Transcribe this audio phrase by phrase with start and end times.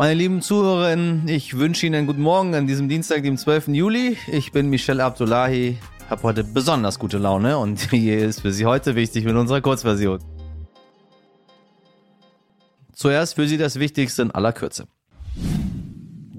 [0.00, 3.68] Meine lieben Zuhörerinnen, ich wünsche Ihnen einen guten Morgen an diesem Dienstag, dem 12.
[3.68, 4.16] Juli.
[4.32, 5.76] Ich bin Michelle Abdullahi,
[6.08, 10.18] habe heute besonders gute Laune und hier ist für Sie heute wichtig mit unserer Kurzversion.
[12.94, 14.86] Zuerst für Sie das Wichtigste in aller Kürze.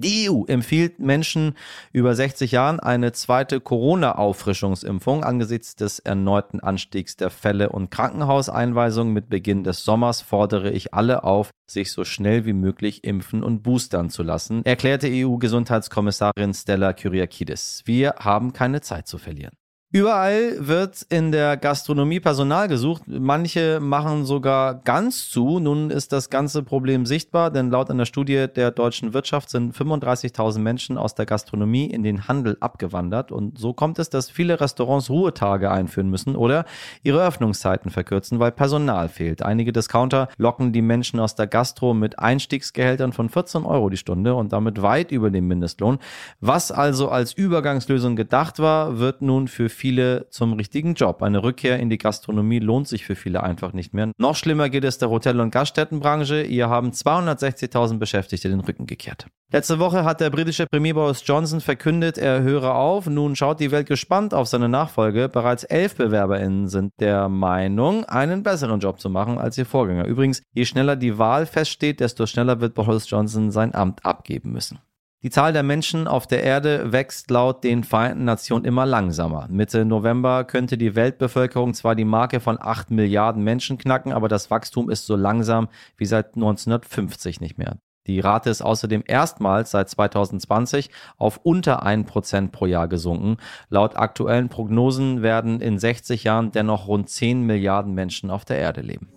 [0.04, 1.54] Die EU empfiehlt Menschen
[1.92, 9.30] über 60 Jahren eine zweite Corona-Auffrischungsimpfung angesichts des erneuten Anstiegs der Fälle und Krankenhauseinweisungen mit
[9.30, 14.10] Beginn des Sommers fordere ich alle auf, sich so schnell wie möglich impfen und boostern
[14.10, 17.84] zu lassen, erklärte EU-Gesundheitskommissarin Stella Kyriakidis.
[17.86, 19.54] Wir haben keine Zeit zu verlieren.
[19.94, 23.02] Überall wird in der Gastronomie Personal gesucht.
[23.08, 25.60] Manche machen sogar ganz zu.
[25.60, 30.60] Nun ist das ganze Problem sichtbar, denn laut einer Studie der deutschen Wirtschaft sind 35.000
[30.60, 33.34] Menschen aus der Gastronomie in den Handel abgewandert.
[33.34, 36.64] Und so kommt es, dass viele Restaurants Ruhetage einführen müssen oder
[37.04, 39.44] ihre Öffnungszeiten verkürzen, weil Personal fehlt.
[39.44, 44.36] Einige Discounter locken die Menschen aus der Gastro mit Einstiegsgehältern von 14 Euro die Stunde
[44.36, 46.00] und damit weit über dem Mindestlohn.
[46.40, 51.24] Was also als Übergangslösung gedacht war, wird nun für viele zum richtigen Job.
[51.24, 54.12] Eine Rückkehr in die Gastronomie lohnt sich für viele einfach nicht mehr.
[54.20, 56.44] Noch schlimmer geht es der Hotel- und Gaststättenbranche.
[56.44, 59.26] Ihr haben 260.000 Beschäftigte den Rücken gekehrt.
[59.52, 63.08] Letzte Woche hat der britische Premier Boris Johnson verkündet, er höre auf.
[63.08, 65.28] Nun schaut die Welt gespannt auf seine Nachfolge.
[65.28, 70.06] Bereits elf BewerberInnen sind der Meinung, einen besseren Job zu machen als ihr Vorgänger.
[70.06, 74.80] Übrigens, je schneller die Wahl feststeht, desto schneller wird Boris Johnson sein Amt abgeben müssen.
[75.24, 79.46] Die Zahl der Menschen auf der Erde wächst laut den Vereinten Nationen immer langsamer.
[79.52, 84.50] Mitte November könnte die Weltbevölkerung zwar die Marke von 8 Milliarden Menschen knacken, aber das
[84.50, 87.78] Wachstum ist so langsam wie seit 1950 nicht mehr.
[88.08, 93.38] Die Rate ist außerdem erstmals seit 2020 auf unter 1% pro Jahr gesunken.
[93.70, 98.82] Laut aktuellen Prognosen werden in 60 Jahren dennoch rund 10 Milliarden Menschen auf der Erde
[98.82, 99.10] leben.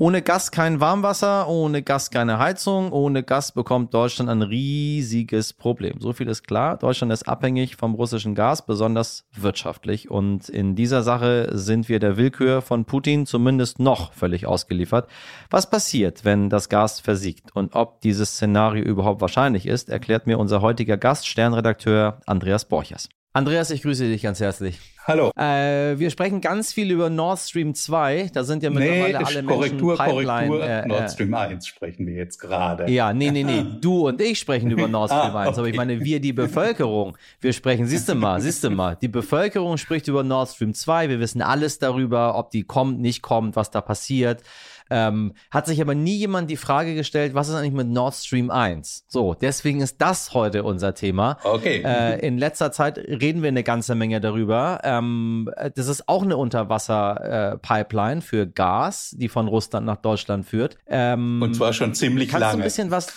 [0.00, 6.00] Ohne Gas kein Warmwasser, ohne Gas keine Heizung, ohne Gas bekommt Deutschland ein riesiges Problem.
[6.00, 6.78] So viel ist klar.
[6.78, 10.10] Deutschland ist abhängig vom russischen Gas, besonders wirtschaftlich.
[10.10, 15.06] Und in dieser Sache sind wir der Willkür von Putin zumindest noch völlig ausgeliefert.
[15.50, 17.54] Was passiert, wenn das Gas versiegt?
[17.54, 23.10] Und ob dieses Szenario überhaupt wahrscheinlich ist, erklärt mir unser heutiger Gast, Sternredakteur Andreas Borchers.
[23.32, 24.80] Andreas, ich grüße dich ganz herzlich.
[25.06, 25.30] Hallo.
[25.36, 28.30] Äh, wir sprechen ganz viel über Nord Stream 2.
[28.34, 30.48] Da sind ja mittlerweile nee, alle Korrektur, Menschen Pipeline.
[30.48, 32.90] Korrektur, äh, Nord Stream 1 sprechen wir jetzt gerade.
[32.90, 33.64] Ja, nee, nee, nee.
[33.80, 35.58] Du und ich sprechen über Nord Stream ah, 1.
[35.58, 39.06] Aber ich meine, wir, die Bevölkerung, wir sprechen, siehst du mal, siehst du mal, die
[39.06, 41.08] Bevölkerung spricht über Nord Stream 2.
[41.08, 44.42] Wir wissen alles darüber, ob die kommt, nicht kommt, was da passiert.
[44.90, 48.50] Ähm, hat sich aber nie jemand die Frage gestellt, was ist eigentlich mit Nord Stream
[48.50, 49.04] 1?
[49.08, 51.38] So, deswegen ist das heute unser Thema.
[51.44, 51.82] Okay.
[51.84, 54.80] Äh, in letzter Zeit reden wir eine ganze Menge darüber.
[54.82, 60.76] Ähm, das ist auch eine Unterwasser-Pipeline äh, für Gas, die von Russland nach Deutschland führt.
[60.86, 62.56] Ähm, Und zwar schon ziemlich kannst lange.
[62.56, 63.08] Du ein bisschen was,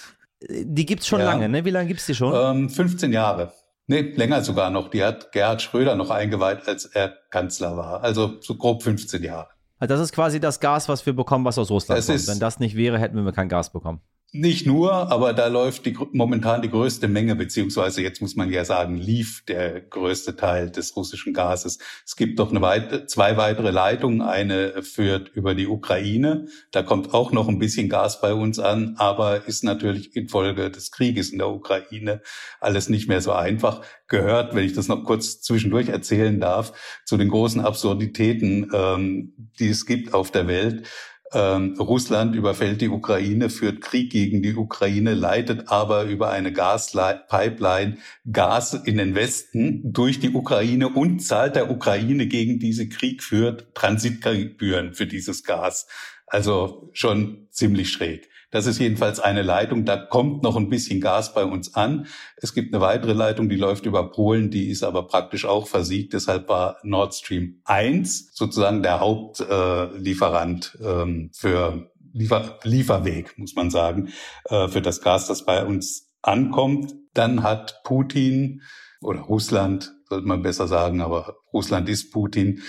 [0.50, 1.26] die gibt's schon ja.
[1.26, 1.66] lange, ne?
[1.66, 2.34] Wie lange gibt's die schon?
[2.36, 3.52] Ähm, 15 Jahre.
[3.88, 4.90] Nee, länger sogar noch.
[4.90, 8.04] Die hat Gerhard Schröder noch eingeweiht, als er Kanzler war.
[8.04, 9.50] Also so grob 15 Jahre.
[9.84, 12.26] Also das ist quasi das Gas, was wir bekommen, was aus Russland das kommt.
[12.26, 14.00] Wenn das nicht wäre, hätten wir kein Gas bekommen.
[14.36, 18.66] Nicht nur, aber da läuft die, momentan die größte Menge, beziehungsweise jetzt muss man ja
[18.66, 21.78] sagen, lief der größte Teil des russischen Gases.
[22.04, 24.24] Es gibt doch eine weit, zwei weitere Leitungen.
[24.24, 26.48] Eine führt über die Ukraine.
[26.72, 30.90] Da kommt auch noch ein bisschen Gas bei uns an, aber ist natürlich infolge des
[30.90, 32.24] Krieges in der Ukraine
[32.60, 33.82] alles nicht mehr so einfach.
[34.08, 36.74] Gehört, wenn ich das noch kurz zwischendurch erzählen darf,
[37.06, 40.88] zu den großen Absurditäten, ähm, die es gibt auf der Welt.
[41.34, 47.98] Ähm, Russland überfällt die Ukraine, führt Krieg gegen die Ukraine, leitet aber über eine Gaspipeline
[48.32, 53.74] Gas in den Westen durch die Ukraine und zahlt der Ukraine gegen diese Krieg führt
[53.74, 55.88] Transitgebühren für dieses Gas.
[56.28, 58.30] Also schon ziemlich schräg.
[58.54, 59.84] Das ist jedenfalls eine Leitung.
[59.84, 62.06] Da kommt noch ein bisschen Gas bei uns an.
[62.38, 66.14] Es gibt eine weitere Leitung, die läuft über Polen, die ist aber praktisch auch versiegt.
[66.14, 73.72] Deshalb war Nord Stream 1 sozusagen der Hauptlieferant äh, ähm, für Liefer Lieferweg, muss man
[73.72, 74.10] sagen,
[74.46, 76.94] äh, für das Gas, das bei uns ankommt.
[77.16, 78.62] Dann hat Putin
[79.02, 82.62] oder Russland, sollte man besser sagen, aber Russland ist Putin,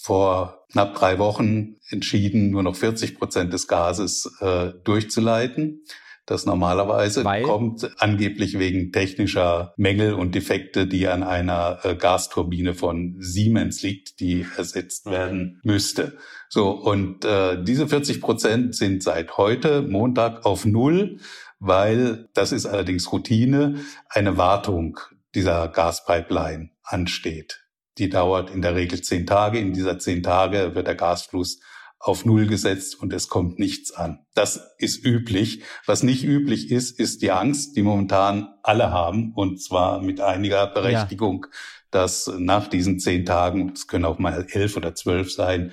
[0.00, 5.84] vor knapp drei Wochen entschieden, nur noch 40 Prozent des Gases äh, durchzuleiten.
[6.24, 7.42] Das normalerweise Weil?
[7.42, 14.20] kommt angeblich wegen technischer Mängel und Defekte, die an einer äh, Gasturbine von Siemens liegt,
[14.20, 16.16] die ersetzt werden müsste.
[16.48, 21.18] So, und äh, diese 40 Prozent sind seit heute, Montag, auf Null,
[21.58, 24.98] weil, das ist allerdings Routine, eine Wartung
[25.34, 27.60] dieser Gaspipeline ansteht.
[28.00, 29.58] Die dauert in der Regel zehn Tage.
[29.58, 31.60] In dieser zehn Tage wird der Gasfluss
[31.98, 34.24] auf Null gesetzt und es kommt nichts an.
[34.34, 35.62] Das ist üblich.
[35.84, 40.66] Was nicht üblich ist, ist die Angst, die momentan alle haben und zwar mit einiger
[40.66, 41.58] Berechtigung, ja.
[41.90, 45.72] dass nach diesen zehn Tagen, es können auch mal elf oder zwölf sein,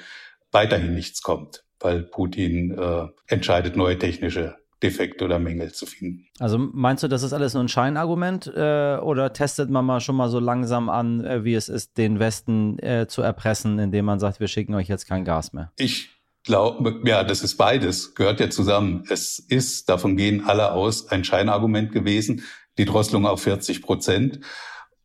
[0.51, 6.27] weiterhin nichts kommt, weil Putin äh, entscheidet, neue technische Defekte oder Mängel zu finden.
[6.39, 10.15] Also meinst du, das ist alles nur ein Scheinargument äh, oder testet man mal schon
[10.15, 14.19] mal so langsam an, äh, wie es ist, den Westen äh, zu erpressen, indem man
[14.19, 15.71] sagt, wir schicken euch jetzt kein Gas mehr?
[15.77, 16.09] Ich
[16.43, 19.03] glaube, ja, das ist beides, gehört ja zusammen.
[19.09, 22.43] Es ist, davon gehen alle aus, ein Scheinargument gewesen,
[22.77, 24.39] die Drosselung auf 40 Prozent.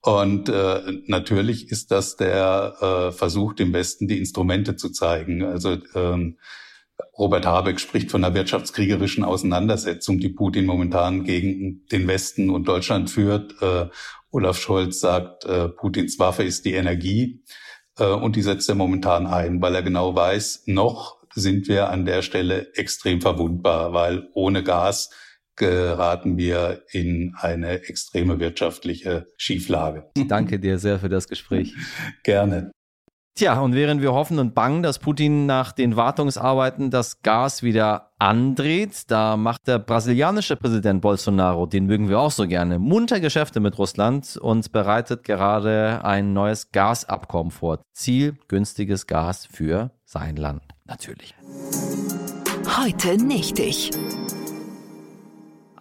[0.02, 5.44] Und äh, natürlich ist das der äh, Versuch, dem Westen die Instrumente zu zeigen.
[5.44, 6.38] Also ähm,
[7.18, 13.10] Robert Habeck spricht von einer wirtschaftskriegerischen Auseinandersetzung, die Putin momentan gegen den Westen und Deutschland
[13.10, 13.54] führt.
[13.62, 13.86] Äh,
[14.30, 17.42] Olaf Scholz sagt, äh, Putins Waffe ist die Energie.
[17.98, 22.04] Äh, und die setzt er momentan ein, weil er genau weiß, noch sind wir an
[22.04, 25.10] der Stelle extrem verwundbar, weil ohne Gas
[25.56, 30.10] geraten wir in eine extreme wirtschaftliche Schieflage.
[30.28, 31.74] Danke dir sehr für das Gespräch.
[32.22, 32.72] Gerne.
[33.34, 38.10] Tja, und während wir hoffen und bangen, dass Putin nach den Wartungsarbeiten das Gas wieder
[38.18, 43.60] andreht, da macht der brasilianische Präsident Bolsonaro, den mögen wir auch so gerne, munter Geschäfte
[43.60, 47.78] mit Russland und bereitet gerade ein neues Gasabkommen vor.
[47.94, 51.34] Ziel günstiges Gas für sein Land, natürlich.
[52.78, 53.90] Heute nicht ich.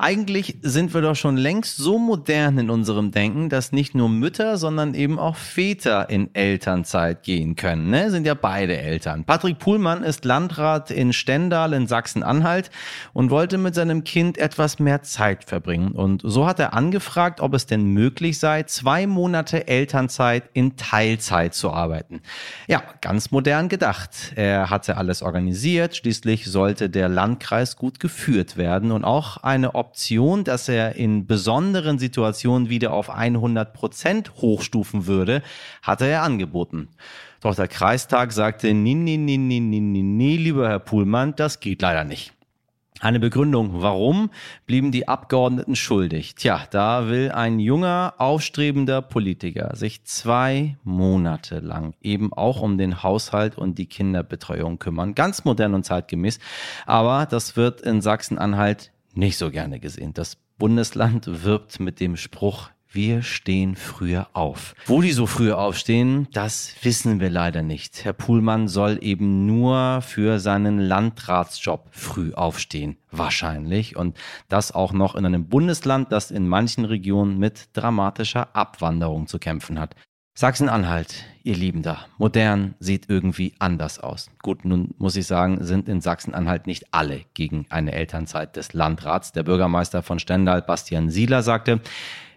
[0.03, 4.57] Eigentlich sind wir doch schon längst so modern in unserem Denken, dass nicht nur Mütter,
[4.57, 7.91] sondern eben auch Väter in Elternzeit gehen können.
[7.91, 8.09] Ne?
[8.09, 9.25] Sind ja beide Eltern.
[9.25, 12.71] Patrick Puhlmann ist Landrat in Stendal in Sachsen-Anhalt
[13.13, 15.91] und wollte mit seinem Kind etwas mehr Zeit verbringen.
[15.91, 21.53] Und so hat er angefragt, ob es denn möglich sei, zwei Monate Elternzeit in Teilzeit
[21.53, 22.23] zu arbeiten.
[22.67, 24.33] Ja, ganz modern gedacht.
[24.35, 25.95] Er hatte alles organisiert.
[25.95, 31.27] Schließlich sollte der Landkreis gut geführt werden und auch eine Option Option, dass er in
[31.27, 35.41] besonderen Situationen wieder auf 100 Prozent hochstufen würde,
[35.81, 36.87] hatte er angeboten.
[37.41, 41.81] Doch der Kreistag sagte, nee, nee, nee, nee, nee, nee, lieber Herr Puhlmann, das geht
[41.81, 42.31] leider nicht.
[43.01, 44.29] Eine Begründung, warum
[44.65, 46.35] blieben die Abgeordneten schuldig?
[46.35, 53.03] Tja, da will ein junger, aufstrebender Politiker sich zwei Monate lang eben auch um den
[53.03, 55.15] Haushalt und die Kinderbetreuung kümmern.
[55.15, 56.39] Ganz modern und zeitgemäß.
[56.85, 60.13] Aber das wird in Sachsen-Anhalt nicht so gerne gesehen.
[60.13, 64.75] Das Bundesland wirbt mit dem Spruch, wir stehen früher auf.
[64.85, 68.03] Wo die so früh aufstehen, das wissen wir leider nicht.
[68.03, 72.97] Herr Puhlmann soll eben nur für seinen Landratsjob früh aufstehen.
[73.09, 73.95] Wahrscheinlich.
[73.95, 74.17] Und
[74.49, 79.79] das auch noch in einem Bundesland, das in manchen Regionen mit dramatischer Abwanderung zu kämpfen
[79.79, 79.95] hat.
[80.33, 84.31] Sachsen-Anhalt, ihr Lieben da, modern sieht irgendwie anders aus.
[84.41, 89.33] Gut, nun muss ich sagen, sind in Sachsen-Anhalt nicht alle gegen eine Elternzeit des Landrats.
[89.33, 91.81] Der Bürgermeister von Stendal, Bastian Sieler, sagte,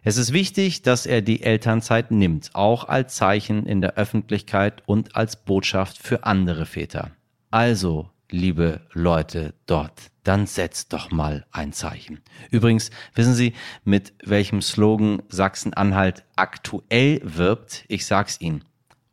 [0.02, 5.16] es ist wichtig, dass er die Elternzeit nimmt, auch als Zeichen in der Öffentlichkeit und
[5.16, 7.12] als Botschaft für andere Väter.
[7.50, 12.20] Also, liebe Leute dort, dann setzt doch mal ein Zeichen.
[12.50, 13.54] Übrigens, wissen Sie,
[13.84, 17.84] mit welchem Slogan Sachsen-Anhalt aktuell wirbt?
[17.88, 18.64] Ich sag's Ihnen.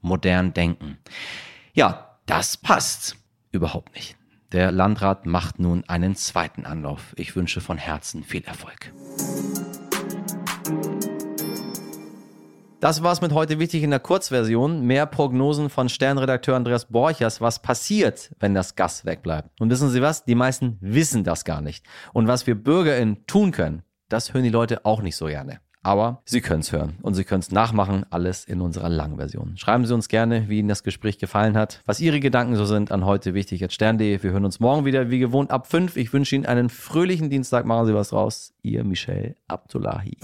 [0.01, 0.97] Modern denken.
[1.73, 3.17] Ja, das passt
[3.51, 4.17] überhaupt nicht.
[4.51, 7.13] Der Landrat macht nun einen zweiten Anlauf.
[7.15, 8.91] Ich wünsche von Herzen viel Erfolg.
[12.81, 14.81] Das war's mit heute wichtig in der Kurzversion.
[14.81, 19.49] Mehr Prognosen von Sternredakteur Andreas Borchers, was passiert, wenn das Gas wegbleibt.
[19.61, 20.25] Und wissen Sie was?
[20.25, 21.85] Die meisten wissen das gar nicht.
[22.11, 25.59] Und was wir BürgerInnen tun können, das hören die Leute auch nicht so gerne.
[25.83, 29.57] Aber Sie können es hören und Sie können es nachmachen, alles in unserer langen Version.
[29.57, 32.91] Schreiben Sie uns gerne, wie Ihnen das Gespräch gefallen hat, was Ihre Gedanken so sind
[32.91, 34.23] an heute wichtig at stern.de.
[34.23, 35.97] Wir hören uns morgen wieder, wie gewohnt, ab 5.
[35.97, 37.63] Ich wünsche Ihnen einen fröhlichen Dienstag.
[37.65, 38.55] Machen Sie was raus.
[38.63, 40.17] Ihr Michel Abdullahi.